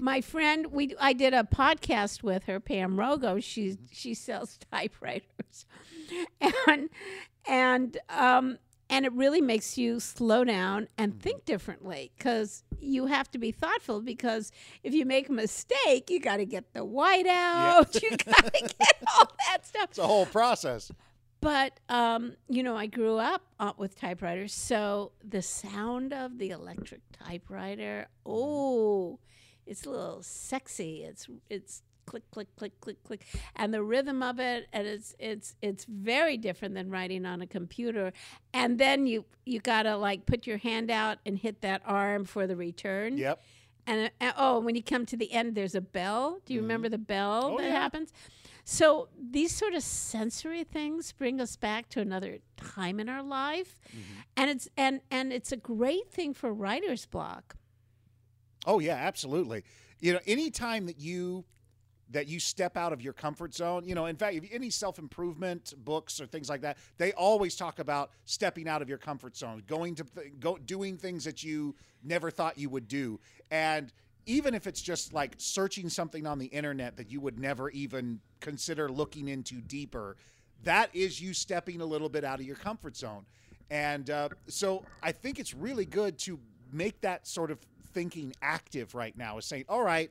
My 0.00 0.20
friend, 0.20 0.66
we 0.72 0.94
I 0.98 1.12
did 1.12 1.34
a 1.34 1.42
podcast 1.44 2.22
with 2.22 2.44
her, 2.44 2.60
Pam 2.60 2.96
Rogo. 2.96 3.42
She 3.42 3.76
she 3.92 4.14
sells 4.14 4.58
typewriters, 4.72 5.66
and 6.66 6.88
and 7.46 7.98
um 8.08 8.58
and 8.88 9.04
it 9.06 9.12
really 9.12 9.40
makes 9.40 9.78
you 9.78 10.00
slow 10.00 10.42
down 10.44 10.88
and 10.98 11.20
think 11.20 11.44
differently 11.44 12.10
because 12.18 12.64
you 12.80 13.06
have 13.06 13.30
to 13.30 13.38
be 13.38 13.52
thoughtful. 13.52 14.00
Because 14.00 14.50
if 14.82 14.92
you 14.94 15.04
make 15.06 15.28
a 15.28 15.32
mistake, 15.32 16.10
you 16.10 16.18
got 16.20 16.38
to 16.38 16.46
get 16.46 16.72
the 16.74 16.84
white 16.84 17.26
out. 17.26 17.94
You 18.02 18.10
got 18.16 18.52
to 18.52 18.60
get 18.78 18.96
all 19.16 19.30
that 19.48 19.64
stuff. 19.66 19.90
it's 19.90 19.98
a 19.98 20.06
whole 20.06 20.26
process 20.26 20.90
But 21.40 21.78
um, 21.88 22.34
you 22.48 22.62
know, 22.62 22.76
I 22.76 22.86
grew 22.86 23.18
up 23.18 23.42
uh, 23.60 23.72
with 23.76 23.94
typewriters, 23.96 24.52
so 24.52 25.12
the 25.22 25.40
sound 25.42 26.12
of 26.12 26.38
the 26.38 26.50
electric 26.50 27.00
typewriter, 27.12 28.08
oh, 28.26 29.20
it's 29.66 29.84
a 29.86 29.90
little 29.90 30.22
sexy. 30.22 31.04
It's 31.04 31.28
it's 31.48 31.82
click 32.06 32.28
click 32.32 32.48
click 32.56 32.80
click 32.80 33.02
click, 33.04 33.24
and 33.56 33.72
the 33.72 33.82
rhythm 33.82 34.22
of 34.22 34.40
it, 34.40 34.66
and 34.72 34.86
it's 34.86 35.14
it's 35.18 35.54
it's 35.62 35.84
very 35.84 36.36
different 36.36 36.74
than 36.74 36.90
writing 36.90 37.24
on 37.26 37.40
a 37.42 37.46
computer. 37.46 38.12
And 38.52 38.78
then 38.78 39.06
you 39.06 39.24
you 39.44 39.60
gotta 39.60 39.96
like 39.96 40.26
put 40.26 40.46
your 40.46 40.58
hand 40.58 40.90
out 40.90 41.18
and 41.24 41.38
hit 41.38 41.60
that 41.62 41.82
arm 41.84 42.24
for 42.24 42.46
the 42.46 42.56
return. 42.56 43.16
yep 43.16 43.40
And, 43.86 44.10
uh, 44.20 44.32
oh, 44.36 44.60
when 44.60 44.74
you 44.74 44.82
come 44.82 45.06
to 45.06 45.16
the 45.16 45.32
end, 45.32 45.54
there's 45.54 45.74
a 45.74 45.80
bell. 45.80 46.40
Do 46.46 46.54
you 46.54 46.60
remember 46.60 46.88
the 46.88 46.98
bell 46.98 47.50
Oh, 47.54 47.58
that 47.58 47.64
yeah. 47.64 47.80
happens? 47.80 48.12
So 48.64 49.08
these 49.18 49.52
sort 49.56 49.74
of 49.74 49.82
sensory 49.82 50.64
things 50.64 51.12
bring 51.12 51.40
us 51.40 51.56
back 51.56 51.88
to 51.90 52.00
another 52.00 52.38
time 52.56 53.00
in 53.00 53.08
our 53.08 53.22
life, 53.22 53.80
Mm-hmm. 53.88 54.20
and 54.36 54.50
it's 54.50 54.68
and 54.76 55.00
and 55.10 55.32
it's 55.32 55.52
a 55.52 55.56
great 55.56 56.10
thing 56.12 56.34
for 56.34 56.52
writer's 56.52 57.06
block. 57.06 57.56
Oh 58.66 58.78
yeah, 58.78 58.94
absolutely. 58.94 59.64
You 60.00 60.14
know, 60.14 60.20
anytime 60.26 60.86
that 60.86 60.98
you 60.98 61.44
that 62.10 62.26
you 62.26 62.40
step 62.40 62.76
out 62.76 62.92
of 62.92 63.00
your 63.00 63.12
comfort 63.12 63.54
zone, 63.54 63.84
you 63.86 63.94
know, 63.94 64.06
in 64.06 64.16
fact, 64.16 64.36
any 64.50 64.68
self-improvement 64.68 65.74
books 65.84 66.20
or 66.20 66.26
things 66.26 66.48
like 66.48 66.60
that, 66.62 66.76
they 66.98 67.12
always 67.12 67.54
talk 67.54 67.78
about 67.78 68.10
stepping 68.24 68.68
out 68.68 68.82
of 68.82 68.88
your 68.88 68.98
comfort 68.98 69.36
zone, 69.36 69.62
going 69.68 69.94
to 69.94 70.02
th- 70.02 70.32
go 70.40 70.58
doing 70.58 70.96
things 70.96 71.24
that 71.24 71.44
you 71.44 71.74
never 72.02 72.30
thought 72.30 72.58
you 72.58 72.68
would 72.68 72.88
do. 72.88 73.20
And 73.52 73.92
even 74.26 74.54
if 74.54 74.66
it's 74.66 74.82
just 74.82 75.12
like 75.12 75.34
searching 75.38 75.88
something 75.88 76.26
on 76.26 76.38
the 76.38 76.46
internet 76.46 76.96
that 76.96 77.10
you 77.10 77.20
would 77.20 77.38
never 77.38 77.70
even 77.70 78.20
consider 78.40 78.88
looking 78.88 79.28
into 79.28 79.60
deeper, 79.60 80.16
that 80.64 80.90
is 80.92 81.20
you 81.20 81.32
stepping 81.32 81.80
a 81.80 81.86
little 81.86 82.08
bit 82.08 82.24
out 82.24 82.40
of 82.40 82.46
your 82.46 82.56
comfort 82.56 82.96
zone. 82.96 83.24
And 83.70 84.10
uh, 84.10 84.30
so 84.48 84.84
I 85.00 85.12
think 85.12 85.38
it's 85.38 85.54
really 85.54 85.86
good 85.86 86.18
to 86.20 86.40
make 86.72 87.00
that 87.02 87.26
sort 87.26 87.50
of 87.50 87.58
thinking 87.92 88.32
active 88.42 88.94
right 88.94 89.16
now 89.16 89.38
is 89.38 89.46
saying, 89.46 89.64
all 89.68 89.82
right, 89.82 90.10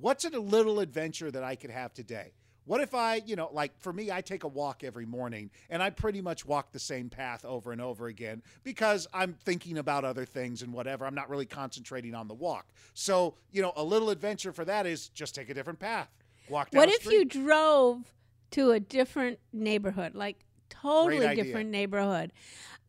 what's 0.00 0.24
a 0.24 0.30
little 0.30 0.80
adventure 0.80 1.30
that 1.30 1.44
I 1.44 1.56
could 1.56 1.70
have 1.70 1.92
today? 1.92 2.32
What 2.64 2.80
if 2.80 2.94
I, 2.94 3.16
you 3.26 3.34
know, 3.34 3.50
like 3.52 3.76
for 3.80 3.92
me, 3.92 4.12
I 4.12 4.20
take 4.20 4.44
a 4.44 4.48
walk 4.48 4.84
every 4.84 5.04
morning 5.04 5.50
and 5.68 5.82
I 5.82 5.90
pretty 5.90 6.20
much 6.20 6.46
walk 6.46 6.70
the 6.70 6.78
same 6.78 7.10
path 7.10 7.44
over 7.44 7.72
and 7.72 7.80
over 7.80 8.06
again 8.06 8.42
because 8.62 9.08
I'm 9.12 9.34
thinking 9.44 9.78
about 9.78 10.04
other 10.04 10.24
things 10.24 10.62
and 10.62 10.72
whatever. 10.72 11.04
I'm 11.04 11.14
not 11.14 11.28
really 11.28 11.46
concentrating 11.46 12.14
on 12.14 12.28
the 12.28 12.34
walk. 12.34 12.66
So, 12.94 13.34
you 13.50 13.62
know, 13.62 13.72
a 13.74 13.82
little 13.82 14.10
adventure 14.10 14.52
for 14.52 14.64
that 14.64 14.86
is 14.86 15.08
just 15.08 15.34
take 15.34 15.50
a 15.50 15.54
different 15.54 15.80
path. 15.80 16.08
Walk 16.48 16.70
down 16.70 16.80
What 16.80 16.88
if 16.88 17.04
you 17.06 17.24
drove 17.24 18.12
to 18.52 18.70
a 18.70 18.80
different 18.80 19.40
neighborhood, 19.52 20.14
like 20.14 20.38
totally 20.68 21.34
different 21.34 21.70
neighborhood, 21.70 22.32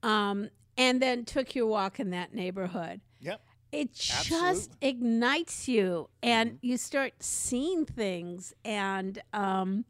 um, 0.03 0.49
and 0.77 1.01
then 1.01 1.25
took 1.25 1.55
your 1.55 1.65
walk 1.65 1.99
in 1.99 2.11
that 2.11 2.33
neighborhood? 2.33 3.01
It 3.73 3.93
just 3.93 4.31
Absolutely. 4.31 4.61
Mm-hmm. 4.61 4.87
ignites 4.87 5.67
you 5.67 6.09
and 6.21 6.59
you 6.61 6.77
start 6.77 7.13
seeing 7.19 7.85
things 7.85 8.53
and 8.63 9.21
um 9.33 9.85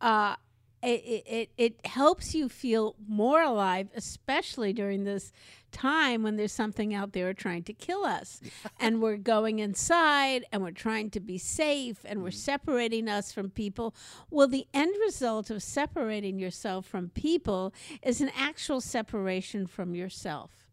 uh 0.00 0.36
it, 0.82 1.02
it, 1.06 1.24
it 1.26 1.50
it 1.56 1.86
helps 1.86 2.34
you 2.34 2.48
feel 2.48 2.94
more 3.08 3.42
alive 3.42 3.88
especially 3.96 4.72
during 4.72 5.04
this 5.04 5.32
time 5.72 6.22
when 6.22 6.36
there's 6.36 6.52
something 6.52 6.94
out 6.94 7.12
there 7.12 7.32
trying 7.34 7.62
to 7.64 7.72
kill 7.72 8.04
us 8.04 8.40
and 8.80 9.02
we're 9.02 9.16
going 9.16 9.58
inside 9.60 10.44
and 10.52 10.62
we're 10.62 10.70
trying 10.70 11.10
to 11.10 11.20
be 11.20 11.38
safe 11.38 11.98
and 12.04 12.22
we're 12.22 12.30
separating 12.30 13.08
us 13.08 13.32
from 13.32 13.50
people 13.50 13.94
well 14.30 14.46
the 14.48 14.66
end 14.74 14.94
result 15.04 15.50
of 15.50 15.62
separating 15.62 16.38
yourself 16.38 16.86
from 16.86 17.08
people 17.10 17.72
is 18.02 18.20
an 18.20 18.30
actual 18.36 18.80
separation 18.80 19.66
from 19.66 19.94
yourself 19.94 20.63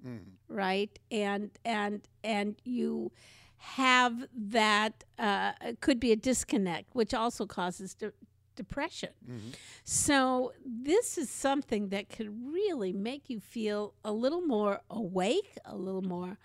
right 0.47 0.97
and 1.11 1.51
and 1.63 2.07
and 2.23 2.55
you 2.63 3.11
have 3.57 4.25
that 4.33 5.03
uh, 5.19 5.51
could 5.81 5.99
be 5.99 6.11
a 6.11 6.15
disconnect 6.15 6.93
which 6.93 7.13
also 7.13 7.45
causes 7.45 7.93
de- 7.93 8.11
depression 8.55 9.09
so 9.83 10.51
this 10.65 11.17
is 11.17 11.29
something 11.29 11.89
that 11.89 12.09
could 12.09 12.29
really 12.53 12.91
make 12.93 13.29
you 13.29 13.39
feel 13.39 13.93
a 14.03 14.11
little 14.11 14.41
more 14.41 14.81
awake 14.89 15.57
a 15.65 15.75
little 15.75 16.01
more 16.01 16.37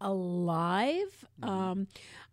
alive 0.00 1.24
um, 1.42 1.86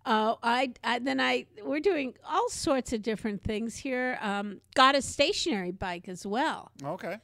uh, 0.06 0.36
I, 0.42 0.72
I 0.84 1.00
then 1.00 1.20
I 1.20 1.46
we're 1.64 1.80
doing 1.82 2.16
all 2.28 2.50
sorts 2.50 2.94
of 2.94 3.02
different 3.02 3.44
things 3.44 3.78
here. 3.78 4.18
Um, 4.22 4.62
got 4.74 4.96
a 4.96 5.02
stationary 5.02 5.72
bike 5.72 6.08
as 6.08 6.26
well. 6.26 6.72
Okay. 6.84 7.18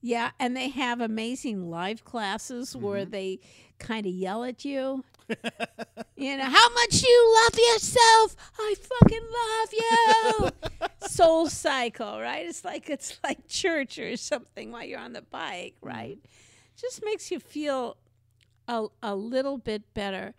Yeah, 0.00 0.30
and 0.38 0.56
they 0.56 0.68
have 0.68 1.00
amazing 1.00 1.70
live 1.70 2.04
classes 2.04 2.76
where 2.76 3.02
Mm-hmm. 3.02 3.10
they 3.10 3.40
kind 3.78 4.06
of 4.06 4.12
yell 4.12 4.44
at 4.44 4.64
you. 4.64 5.04
you 6.16 6.36
know, 6.36 6.44
how 6.44 6.68
much 6.74 7.02
you 7.02 7.42
love 7.44 7.58
yourself. 7.58 8.36
I 8.58 8.74
fucking 8.80 9.26
love 9.42 10.52
you. 10.82 10.88
Soul 11.08 11.48
cycle, 11.48 12.20
right? 12.20 12.46
It's 12.46 12.64
like 12.64 12.88
it's 12.88 13.18
like 13.24 13.46
church 13.48 13.98
or 13.98 14.16
something 14.16 14.70
while 14.72 14.84
you're 14.84 15.00
on 15.00 15.12
the 15.12 15.22
bike, 15.22 15.74
Mm-hmm. 15.82 15.88
right? 15.88 16.18
Just 16.76 17.04
makes 17.04 17.30
you 17.30 17.40
feel 17.40 17.96
a, 18.68 18.86
a 19.02 19.14
little 19.16 19.58
bit 19.58 19.82
better. 19.94 20.34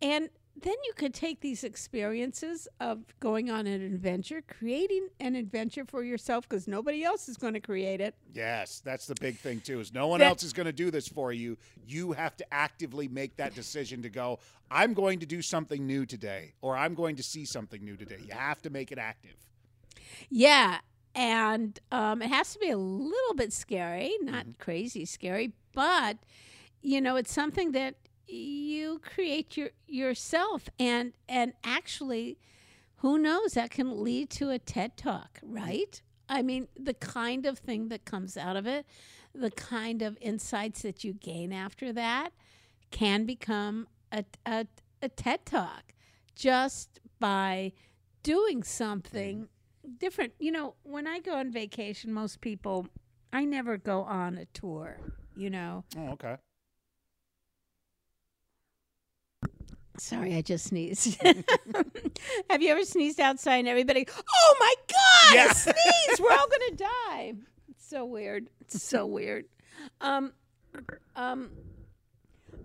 And 0.00 0.30
then 0.62 0.74
you 0.84 0.92
could 0.96 1.14
take 1.14 1.40
these 1.40 1.64
experiences 1.64 2.68
of 2.80 3.00
going 3.20 3.50
on 3.50 3.66
an 3.66 3.82
adventure, 3.82 4.42
creating 4.42 5.08
an 5.18 5.34
adventure 5.34 5.84
for 5.84 6.02
yourself 6.02 6.48
because 6.48 6.66
nobody 6.68 7.02
else 7.04 7.28
is 7.28 7.36
going 7.36 7.54
to 7.54 7.60
create 7.60 8.00
it. 8.00 8.14
Yes, 8.34 8.80
that's 8.84 9.06
the 9.06 9.14
big 9.20 9.38
thing 9.38 9.60
too. 9.60 9.80
Is 9.80 9.92
no 9.92 10.06
one 10.06 10.20
That- 10.20 10.28
else 10.28 10.42
is 10.42 10.52
going 10.52 10.66
to 10.66 10.72
do 10.72 10.90
this 10.90 11.08
for 11.08 11.32
you. 11.32 11.56
You 11.86 12.12
have 12.12 12.36
to 12.38 12.54
actively 12.54 13.08
make 13.08 13.36
that 13.36 13.54
decision 13.54 14.02
to 14.02 14.08
go. 14.10 14.38
I'm 14.70 14.94
going 14.94 15.18
to 15.20 15.26
do 15.26 15.42
something 15.42 15.86
new 15.86 16.06
today, 16.06 16.54
or 16.62 16.76
I'm 16.76 16.94
going 16.94 17.16
to 17.16 17.22
see 17.22 17.44
something 17.44 17.84
new 17.84 17.96
today. 17.96 18.18
You 18.24 18.32
have 18.34 18.62
to 18.62 18.70
make 18.70 18.92
it 18.92 18.98
active. 18.98 19.34
Yeah, 20.28 20.78
and 21.14 21.78
um, 21.90 22.22
it 22.22 22.28
has 22.28 22.52
to 22.52 22.58
be 22.58 22.70
a 22.70 22.76
little 22.78 23.34
bit 23.34 23.52
scary, 23.52 24.12
not 24.22 24.46
crazy 24.58 25.04
scary, 25.04 25.52
but 25.72 26.18
you 26.82 27.00
know, 27.00 27.16
it's 27.16 27.32
something 27.32 27.72
that 27.72 27.94
you 28.30 29.00
create 29.00 29.56
your 29.56 29.70
yourself, 29.86 30.68
and 30.78 31.12
and 31.28 31.52
actually, 31.64 32.38
who 32.96 33.18
knows 33.18 33.54
that 33.54 33.70
can 33.70 34.02
lead 34.02 34.30
to 34.30 34.50
a 34.50 34.58
TED 34.58 34.96
talk, 34.96 35.38
right? 35.42 36.00
I 36.28 36.42
mean, 36.42 36.68
the 36.78 36.94
kind 36.94 37.46
of 37.46 37.58
thing 37.58 37.88
that 37.88 38.04
comes 38.04 38.36
out 38.36 38.56
of 38.56 38.66
it, 38.66 38.86
the 39.34 39.50
kind 39.50 40.02
of 40.02 40.16
insights 40.20 40.82
that 40.82 41.02
you 41.04 41.12
gain 41.14 41.52
after 41.52 41.92
that, 41.92 42.30
can 42.90 43.24
become 43.26 43.88
a 44.12 44.24
a, 44.46 44.66
a 45.02 45.08
TED 45.08 45.44
talk. 45.46 45.94
just 46.34 47.00
by 47.18 47.72
doing 48.22 48.62
something 48.62 49.48
different. 49.98 50.32
You 50.38 50.52
know, 50.52 50.74
when 50.82 51.06
I 51.06 51.18
go 51.20 51.34
on 51.34 51.50
vacation, 51.52 52.12
most 52.12 52.40
people, 52.40 52.86
I 53.32 53.44
never 53.44 53.76
go 53.76 54.02
on 54.02 54.38
a 54.38 54.46
tour, 54.46 54.98
you 55.36 55.50
know. 55.50 55.84
Oh, 55.98 56.08
okay. 56.12 56.36
Sorry, 59.98 60.34
I 60.34 60.42
just 60.42 60.66
sneezed. 60.66 61.20
Have 62.50 62.62
you 62.62 62.70
ever 62.70 62.84
sneezed 62.84 63.20
outside 63.20 63.56
and 63.58 63.68
everybody, 63.68 64.06
oh 64.08 64.56
my 64.60 64.74
God, 64.88 65.34
Yeah. 65.34 65.52
sneeze, 65.52 66.20
we're 66.20 66.32
all 66.32 66.46
going 66.48 66.70
to 66.70 66.76
die. 66.76 67.32
It's 67.70 67.86
so 67.88 68.04
weird. 68.04 68.48
It's 68.60 68.82
so 68.82 69.04
weird. 69.06 69.44
Um, 70.00 70.32
um, 71.16 71.50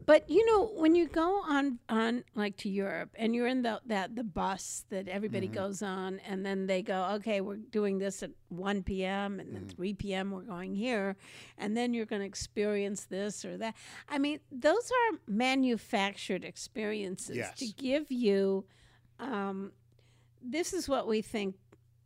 but 0.05 0.29
you 0.29 0.45
know, 0.45 0.65
when 0.75 0.95
you 0.95 1.07
go 1.07 1.41
on 1.47 1.79
on 1.89 2.24
like 2.35 2.57
to 2.57 2.69
Europe 2.69 3.09
and 3.15 3.33
you're 3.35 3.47
in 3.47 3.62
the 3.63 3.81
that 3.88 4.15
the 4.15 4.24
bus 4.24 4.85
that 4.89 5.07
everybody 5.07 5.47
goes 5.47 5.81
on, 5.81 6.19
and 6.27 6.45
then 6.45 6.67
they 6.67 6.81
go, 6.81 7.03
okay, 7.15 7.41
we're 7.41 7.55
doing 7.57 7.97
this 7.97 8.21
at 8.24 8.31
one 8.50 8.83
p.m. 8.83 9.39
and 9.39 9.53
then 9.55 9.67
three 9.67 9.93
p.m. 9.93 10.31
we're 10.31 10.41
going 10.41 10.75
here, 10.75 11.15
and 11.57 11.75
then 11.75 11.93
you're 11.93 12.05
going 12.05 12.21
to 12.21 12.27
experience 12.27 13.05
this 13.05 13.43
or 13.45 13.57
that. 13.57 13.75
I 14.09 14.17
mean, 14.19 14.39
those 14.51 14.91
are 14.91 15.17
manufactured 15.27 16.43
experiences 16.45 17.35
Yes. 17.38 17.57
to 17.59 17.67
give 17.67 18.12
you. 18.12 18.65
Um, 19.19 19.71
this 20.41 20.74
is 20.74 20.88
what 20.88 21.07
we 21.07 21.21
think, 21.21 21.55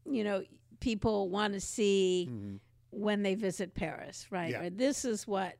you 0.05 0.23
know, 0.23 0.43
people 0.79 1.27
want 1.29 1.53
to 1.53 1.59
see 1.59 2.29
Mhm. 2.31 2.59
when 2.91 3.23
they 3.23 3.35
visit 3.35 3.73
Paris, 3.73 4.27
right? 4.31 4.51
Yeah. 4.51 4.61
Or 4.63 4.69
this 4.69 5.03
is 5.03 5.27
what, 5.27 5.55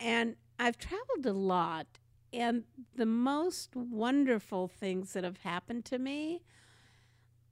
and 0.00 0.36
I've 0.58 0.78
traveled 0.78 1.24
a 1.26 1.32
lot, 1.32 1.86
and 2.32 2.64
the 2.94 3.06
most 3.06 3.74
wonderful 3.76 4.68
things 4.68 5.12
that 5.12 5.24
have 5.24 5.38
happened 5.38 5.84
to 5.86 5.98
me 5.98 6.42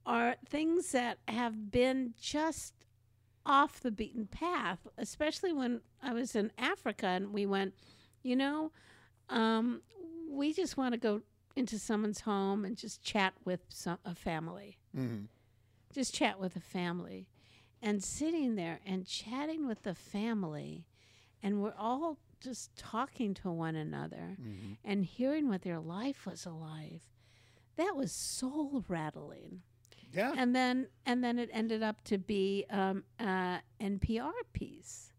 are 0.05 0.35
things 0.47 0.91
that 0.91 1.17
have 1.27 1.71
been 1.71 2.13
just 2.19 2.73
off 3.45 3.79
the 3.79 3.91
beaten 3.91 4.25
path, 4.27 4.87
especially 4.97 5.53
when 5.53 5.81
I 6.01 6.13
was 6.13 6.35
in 6.35 6.51
Africa 6.57 7.07
and 7.07 7.33
we 7.33 7.45
went, 7.45 7.73
you 8.23 8.35
know, 8.35 8.71
um, 9.29 9.81
we 10.29 10.53
just 10.53 10.77
want 10.77 10.93
to 10.93 10.97
go 10.97 11.21
into 11.55 11.79
someone's 11.79 12.21
home 12.21 12.63
and 12.65 12.77
just 12.77 13.01
chat 13.01 13.33
with 13.43 13.61
some, 13.69 13.97
a 14.05 14.13
family 14.13 14.77
Mhm. 14.95 15.27
just 15.91 16.13
chat 16.13 16.39
with 16.39 16.55
a 16.55 16.59
family 16.61 17.27
and 17.81 18.03
sitting 18.03 18.55
there 18.55 18.79
and 18.85 19.07
chatting 19.07 19.65
with 19.65 19.81
the 19.83 19.95
family 19.95 20.85
and 21.41 21.61
we're 21.63 21.73
all 21.77 22.17
just 22.39 22.75
talking 22.75 23.33
to 23.35 23.49
one 23.51 23.75
another 23.75 24.37
Mhm. 24.39 24.77
and 24.83 25.05
hearing 25.05 25.47
what 25.49 25.61
their 25.63 25.79
life 25.79 26.25
was 26.25 26.45
alive. 26.45 27.01
That 27.75 27.95
was 27.95 28.11
soul 28.11 28.83
rattling. 28.87 29.63
Yeah. 30.13 30.33
and 30.37 30.55
then 30.55 30.87
and 31.05 31.21
then 31.23 31.37
it 31.37 31.49
ended 31.51 31.83
up 31.83 32.01
to 32.05 32.17
be 32.17 32.65
um, 32.69 33.03
uh, 33.19 33.59
npr 33.79 34.31
piece. 34.53 35.11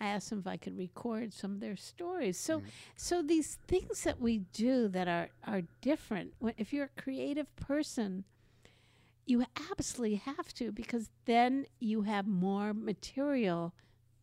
I 0.00 0.08
asked 0.08 0.28
them 0.30 0.40
if 0.40 0.46
i 0.48 0.56
could 0.56 0.76
record 0.76 1.32
some 1.32 1.52
of 1.52 1.60
their 1.60 1.76
stories. 1.76 2.36
So 2.38 2.62
so 2.96 3.22
these 3.22 3.54
things 3.68 4.02
that 4.02 4.20
we 4.20 4.38
do 4.38 4.88
that 4.88 5.06
are 5.08 5.30
are 5.44 5.62
different 5.80 6.34
when, 6.40 6.54
if 6.58 6.72
you're 6.72 6.90
a 6.96 7.00
creative 7.00 7.54
person 7.56 8.24
you 9.24 9.44
absolutely 9.70 10.16
have 10.16 10.52
to 10.54 10.70
because 10.72 11.08
then 11.24 11.66
you 11.80 12.02
have 12.02 12.26
more 12.26 12.72
material 12.74 13.74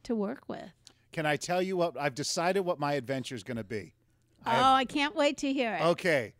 to 0.04 0.16
work 0.16 0.48
with 0.48 0.72
Can 1.14 1.26
I 1.26 1.38
tell 1.38 1.62
you 1.62 1.78
what 1.78 1.96
I've 1.98 2.16
decided 2.16 2.62
what 2.62 2.80
my 2.80 2.94
adventure 2.94 3.36
is 3.36 3.44
going 3.44 3.58
to 3.58 3.64
be? 3.64 3.94
Oh 4.46 4.74
i 4.74 4.84
can't 4.84 5.16
wait 5.16 5.38
to 5.38 5.54
hear 5.54 5.74
it 5.76 5.82
Okay. 5.82 6.34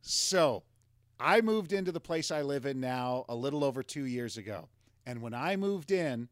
So 0.00 0.62
I 1.18 1.42
moved 1.42 1.74
into 1.74 1.92
the 1.92 2.00
place 2.00 2.30
I 2.30 2.40
live 2.40 2.64
in 2.64 2.80
now 2.80 3.26
a 3.28 3.34
little 3.34 3.62
over 3.64 3.82
two 3.82 4.04
years 4.04 4.38
ago. 4.38 4.68
And 5.04 5.20
when 5.20 5.34
I 5.34 5.56
moved 5.56 5.90
in, 5.90 6.28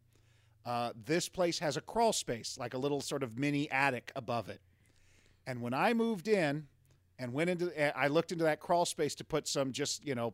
uh, 0.65 0.93
this 1.05 1.29
place 1.29 1.59
has 1.59 1.77
a 1.77 1.83
crawl 1.83 2.15
space, 2.15 2.57
like 2.59 2.73
a 2.73 2.79
little 2.79 3.01
sort 3.03 3.23
of 3.23 3.39
mini 3.39 3.71
attic 3.71 4.11
above 4.17 4.49
it. 4.49 4.61
And 5.47 5.61
when 5.61 5.75
I 5.75 5.93
moved 5.93 6.29
in 6.29 6.67
and 7.19 7.33
went 7.33 7.51
into, 7.51 7.71
eh, 7.79 7.91
I 7.95 8.09
looked 8.09 8.33
into 8.33 8.45
that 8.45 8.61
crawl 8.61 8.87
space 8.87 9.15
to 9.17 9.25
put 9.25 9.47
some 9.47 9.73
just, 9.73 10.07
you 10.07 10.15
know, 10.15 10.33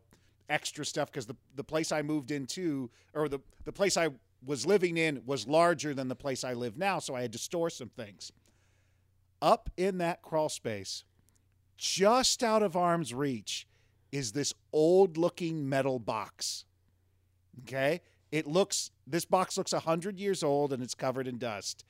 extra 0.49 0.85
stuff 0.85 1.11
because 1.11 1.25
the, 1.25 1.35
the 1.55 1.63
place 1.63 1.91
I 1.91 2.01
moved 2.01 2.31
into, 2.31 2.89
or 3.13 3.27
the, 3.27 3.39
the 3.65 3.71
place 3.73 3.97
I 3.97 4.09
was 4.45 4.65
living 4.65 4.97
in, 4.97 5.21
was 5.25 5.47
larger 5.47 5.93
than 5.93 6.07
the 6.07 6.15
place 6.15 6.43
I 6.43 6.53
live 6.53 6.77
now. 6.77 6.99
So 6.99 7.15
I 7.15 7.21
had 7.21 7.31
to 7.33 7.37
store 7.37 7.69
some 7.69 7.89
things. 7.89 8.31
Up 9.41 9.69
in 9.77 9.97
that 9.97 10.21
crawl 10.21 10.49
space, 10.49 11.03
just 11.77 12.43
out 12.43 12.63
of 12.63 12.75
arm's 12.75 13.13
reach 13.13 13.67
is 14.11 14.31
this 14.31 14.53
old 14.71 15.17
looking 15.17 15.67
metal 15.67 15.99
box. 15.99 16.65
Okay? 17.63 18.01
It 18.31 18.47
looks 18.47 18.91
this 19.07 19.25
box 19.25 19.57
looks 19.57 19.73
100 19.73 20.19
years 20.19 20.43
old 20.43 20.73
and 20.73 20.81
it's 20.81 20.95
covered 20.95 21.27
in 21.27 21.37
dust. 21.37 21.83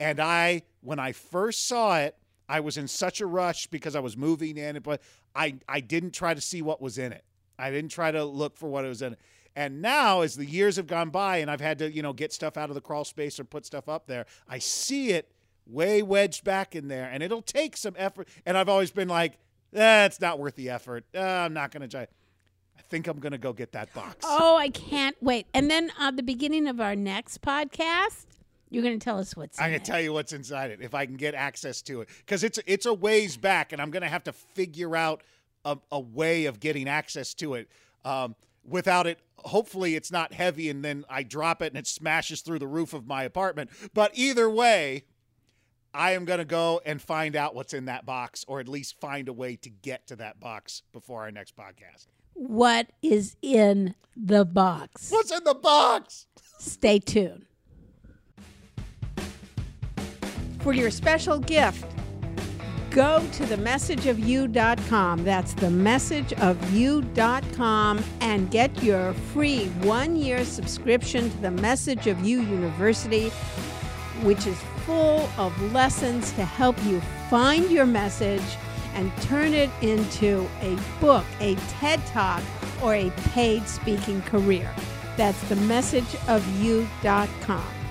And 0.00 0.20
I 0.20 0.62
when 0.80 0.98
I 0.98 1.12
first 1.12 1.66
saw 1.66 1.98
it, 1.98 2.16
I 2.48 2.60
was 2.60 2.76
in 2.76 2.88
such 2.88 3.20
a 3.20 3.26
rush 3.26 3.66
because 3.66 3.96
I 3.96 4.00
was 4.00 4.16
moving 4.16 4.56
in 4.56 4.78
but 4.80 5.00
I 5.34 5.56
I 5.68 5.80
didn't 5.80 6.12
try 6.12 6.34
to 6.34 6.40
see 6.40 6.62
what 6.62 6.80
was 6.80 6.98
in 6.98 7.12
it. 7.12 7.24
I 7.58 7.70
didn't 7.70 7.90
try 7.90 8.10
to 8.10 8.24
look 8.24 8.56
for 8.56 8.68
what 8.68 8.84
was 8.84 9.02
in 9.02 9.14
it. 9.14 9.18
And 9.56 9.80
now 9.80 10.20
as 10.20 10.36
the 10.36 10.44
years 10.44 10.76
have 10.76 10.86
gone 10.86 11.08
by 11.08 11.38
and 11.38 11.50
I've 11.50 11.62
had 11.62 11.78
to, 11.78 11.90
you 11.90 12.02
know, 12.02 12.12
get 12.12 12.32
stuff 12.32 12.56
out 12.58 12.68
of 12.68 12.74
the 12.74 12.80
crawl 12.82 13.04
space 13.04 13.40
or 13.40 13.44
put 13.44 13.64
stuff 13.64 13.88
up 13.88 14.06
there, 14.06 14.26
I 14.46 14.58
see 14.58 15.10
it 15.12 15.32
way 15.66 16.02
wedged 16.02 16.44
back 16.44 16.76
in 16.76 16.88
there 16.88 17.08
and 17.10 17.22
it'll 17.22 17.42
take 17.42 17.76
some 17.76 17.94
effort 17.98 18.28
and 18.44 18.56
I've 18.56 18.68
always 18.68 18.90
been 18.92 19.08
like 19.08 19.38
that's 19.72 20.20
not 20.20 20.38
worth 20.38 20.54
the 20.54 20.70
effort. 20.70 21.04
Uh, 21.14 21.20
I'm 21.20 21.54
not 21.54 21.72
going 21.72 21.80
to 21.80 21.88
try. 21.88 22.02
I 22.02 22.82
think 22.82 23.08
I'm 23.08 23.18
going 23.18 23.32
to 23.32 23.38
go 23.38 23.52
get 23.52 23.72
that 23.72 23.92
box. 23.94 24.18
oh 24.22 24.56
i 24.56 24.68
can't 24.68 25.16
wait 25.20 25.46
and 25.54 25.68
then 25.70 25.90
at 25.98 26.16
the 26.16 26.22
beginning 26.22 26.68
of 26.68 26.80
our 26.80 26.94
next 26.94 27.42
podcast 27.42 28.26
you're 28.70 28.82
going 28.82 28.98
to 28.98 29.02
tell 29.02 29.18
us 29.18 29.34
what's 29.36 29.58
I'm 29.58 29.66
in 29.66 29.70
going 29.72 29.80
to 29.80 29.90
tell 29.90 30.00
you 30.00 30.12
what's 30.12 30.32
inside 30.32 30.70
it 30.70 30.80
if 30.82 30.94
I 30.94 31.06
can 31.06 31.16
get 31.16 31.34
access 31.34 31.82
to 31.82 32.02
it 32.02 32.08
because 32.18 32.44
it's 32.44 32.58
it's 32.66 32.84
a 32.86 32.92
ways 32.94 33.36
back, 33.36 33.72
and 33.72 33.80
I'm 33.80 33.90
going 33.90 34.02
to 34.02 34.08
have 34.08 34.24
to 34.24 34.32
figure 34.32 34.96
out 34.96 35.22
a, 35.64 35.78
a 35.90 35.98
way 36.00 36.44
of 36.46 36.60
getting 36.60 36.88
access 36.88 37.32
to 37.34 37.54
it 37.54 37.68
um, 38.04 38.34
without 38.66 39.06
it. 39.06 39.20
Hopefully, 39.38 39.94
it's 39.94 40.10
not 40.10 40.32
heavy, 40.32 40.68
and 40.68 40.84
then 40.84 41.04
I 41.08 41.22
drop 41.22 41.62
it 41.62 41.72
and 41.72 41.76
it 41.78 41.86
smashes 41.86 42.40
through 42.40 42.58
the 42.58 42.66
roof 42.66 42.92
of 42.92 43.06
my 43.06 43.22
apartment. 43.22 43.70
But 43.94 44.10
either 44.14 44.50
way, 44.50 45.04
I 45.94 46.12
am 46.12 46.24
going 46.24 46.40
to 46.40 46.44
go 46.44 46.80
and 46.84 47.00
find 47.00 47.36
out 47.36 47.54
what's 47.54 47.72
in 47.72 47.84
that 47.86 48.04
box, 48.04 48.44
or 48.48 48.60
at 48.60 48.68
least 48.68 49.00
find 49.00 49.28
a 49.28 49.32
way 49.32 49.56
to 49.56 49.70
get 49.70 50.06
to 50.08 50.16
that 50.16 50.40
box 50.40 50.82
before 50.92 51.22
our 51.22 51.30
next 51.30 51.56
podcast. 51.56 52.06
what 52.34 52.90
is 53.02 53.36
in 53.40 53.94
the 54.14 54.44
box 54.44 55.10
What's 55.10 55.30
in 55.30 55.44
the 55.44 55.54
box? 55.54 56.26
Stay 56.58 56.98
tuned. 56.98 57.46
For 60.60 60.72
your 60.72 60.90
special 60.90 61.38
gift, 61.38 61.86
go 62.96 63.22
to 63.30 63.44
themessageofyou.com. 63.44 65.22
That's 65.22 65.54
themessageofyou.com 65.54 68.04
and 68.22 68.50
get 68.50 68.82
your 68.82 69.12
free 69.12 69.66
one 69.82 70.16
year 70.16 70.42
subscription 70.46 71.30
to 71.30 71.36
the 71.42 71.50
Message 71.50 72.06
of 72.06 72.24
You 72.24 72.40
University, 72.40 73.28
which 74.22 74.46
is 74.46 74.58
full 74.86 75.28
of 75.36 75.52
lessons 75.74 76.32
to 76.32 76.46
help 76.46 76.82
you 76.84 77.02
find 77.28 77.70
your 77.70 77.84
message 77.84 78.40
and 78.94 79.14
turn 79.20 79.52
it 79.52 79.68
into 79.82 80.48
a 80.62 80.78
book, 80.98 81.26
a 81.40 81.54
TED 81.68 82.00
Talk, 82.06 82.42
or 82.82 82.94
a 82.94 83.10
paid 83.34 83.68
speaking 83.68 84.22
career. 84.22 84.74
That's 85.18 85.44
themessageofyou.com. 85.44 87.85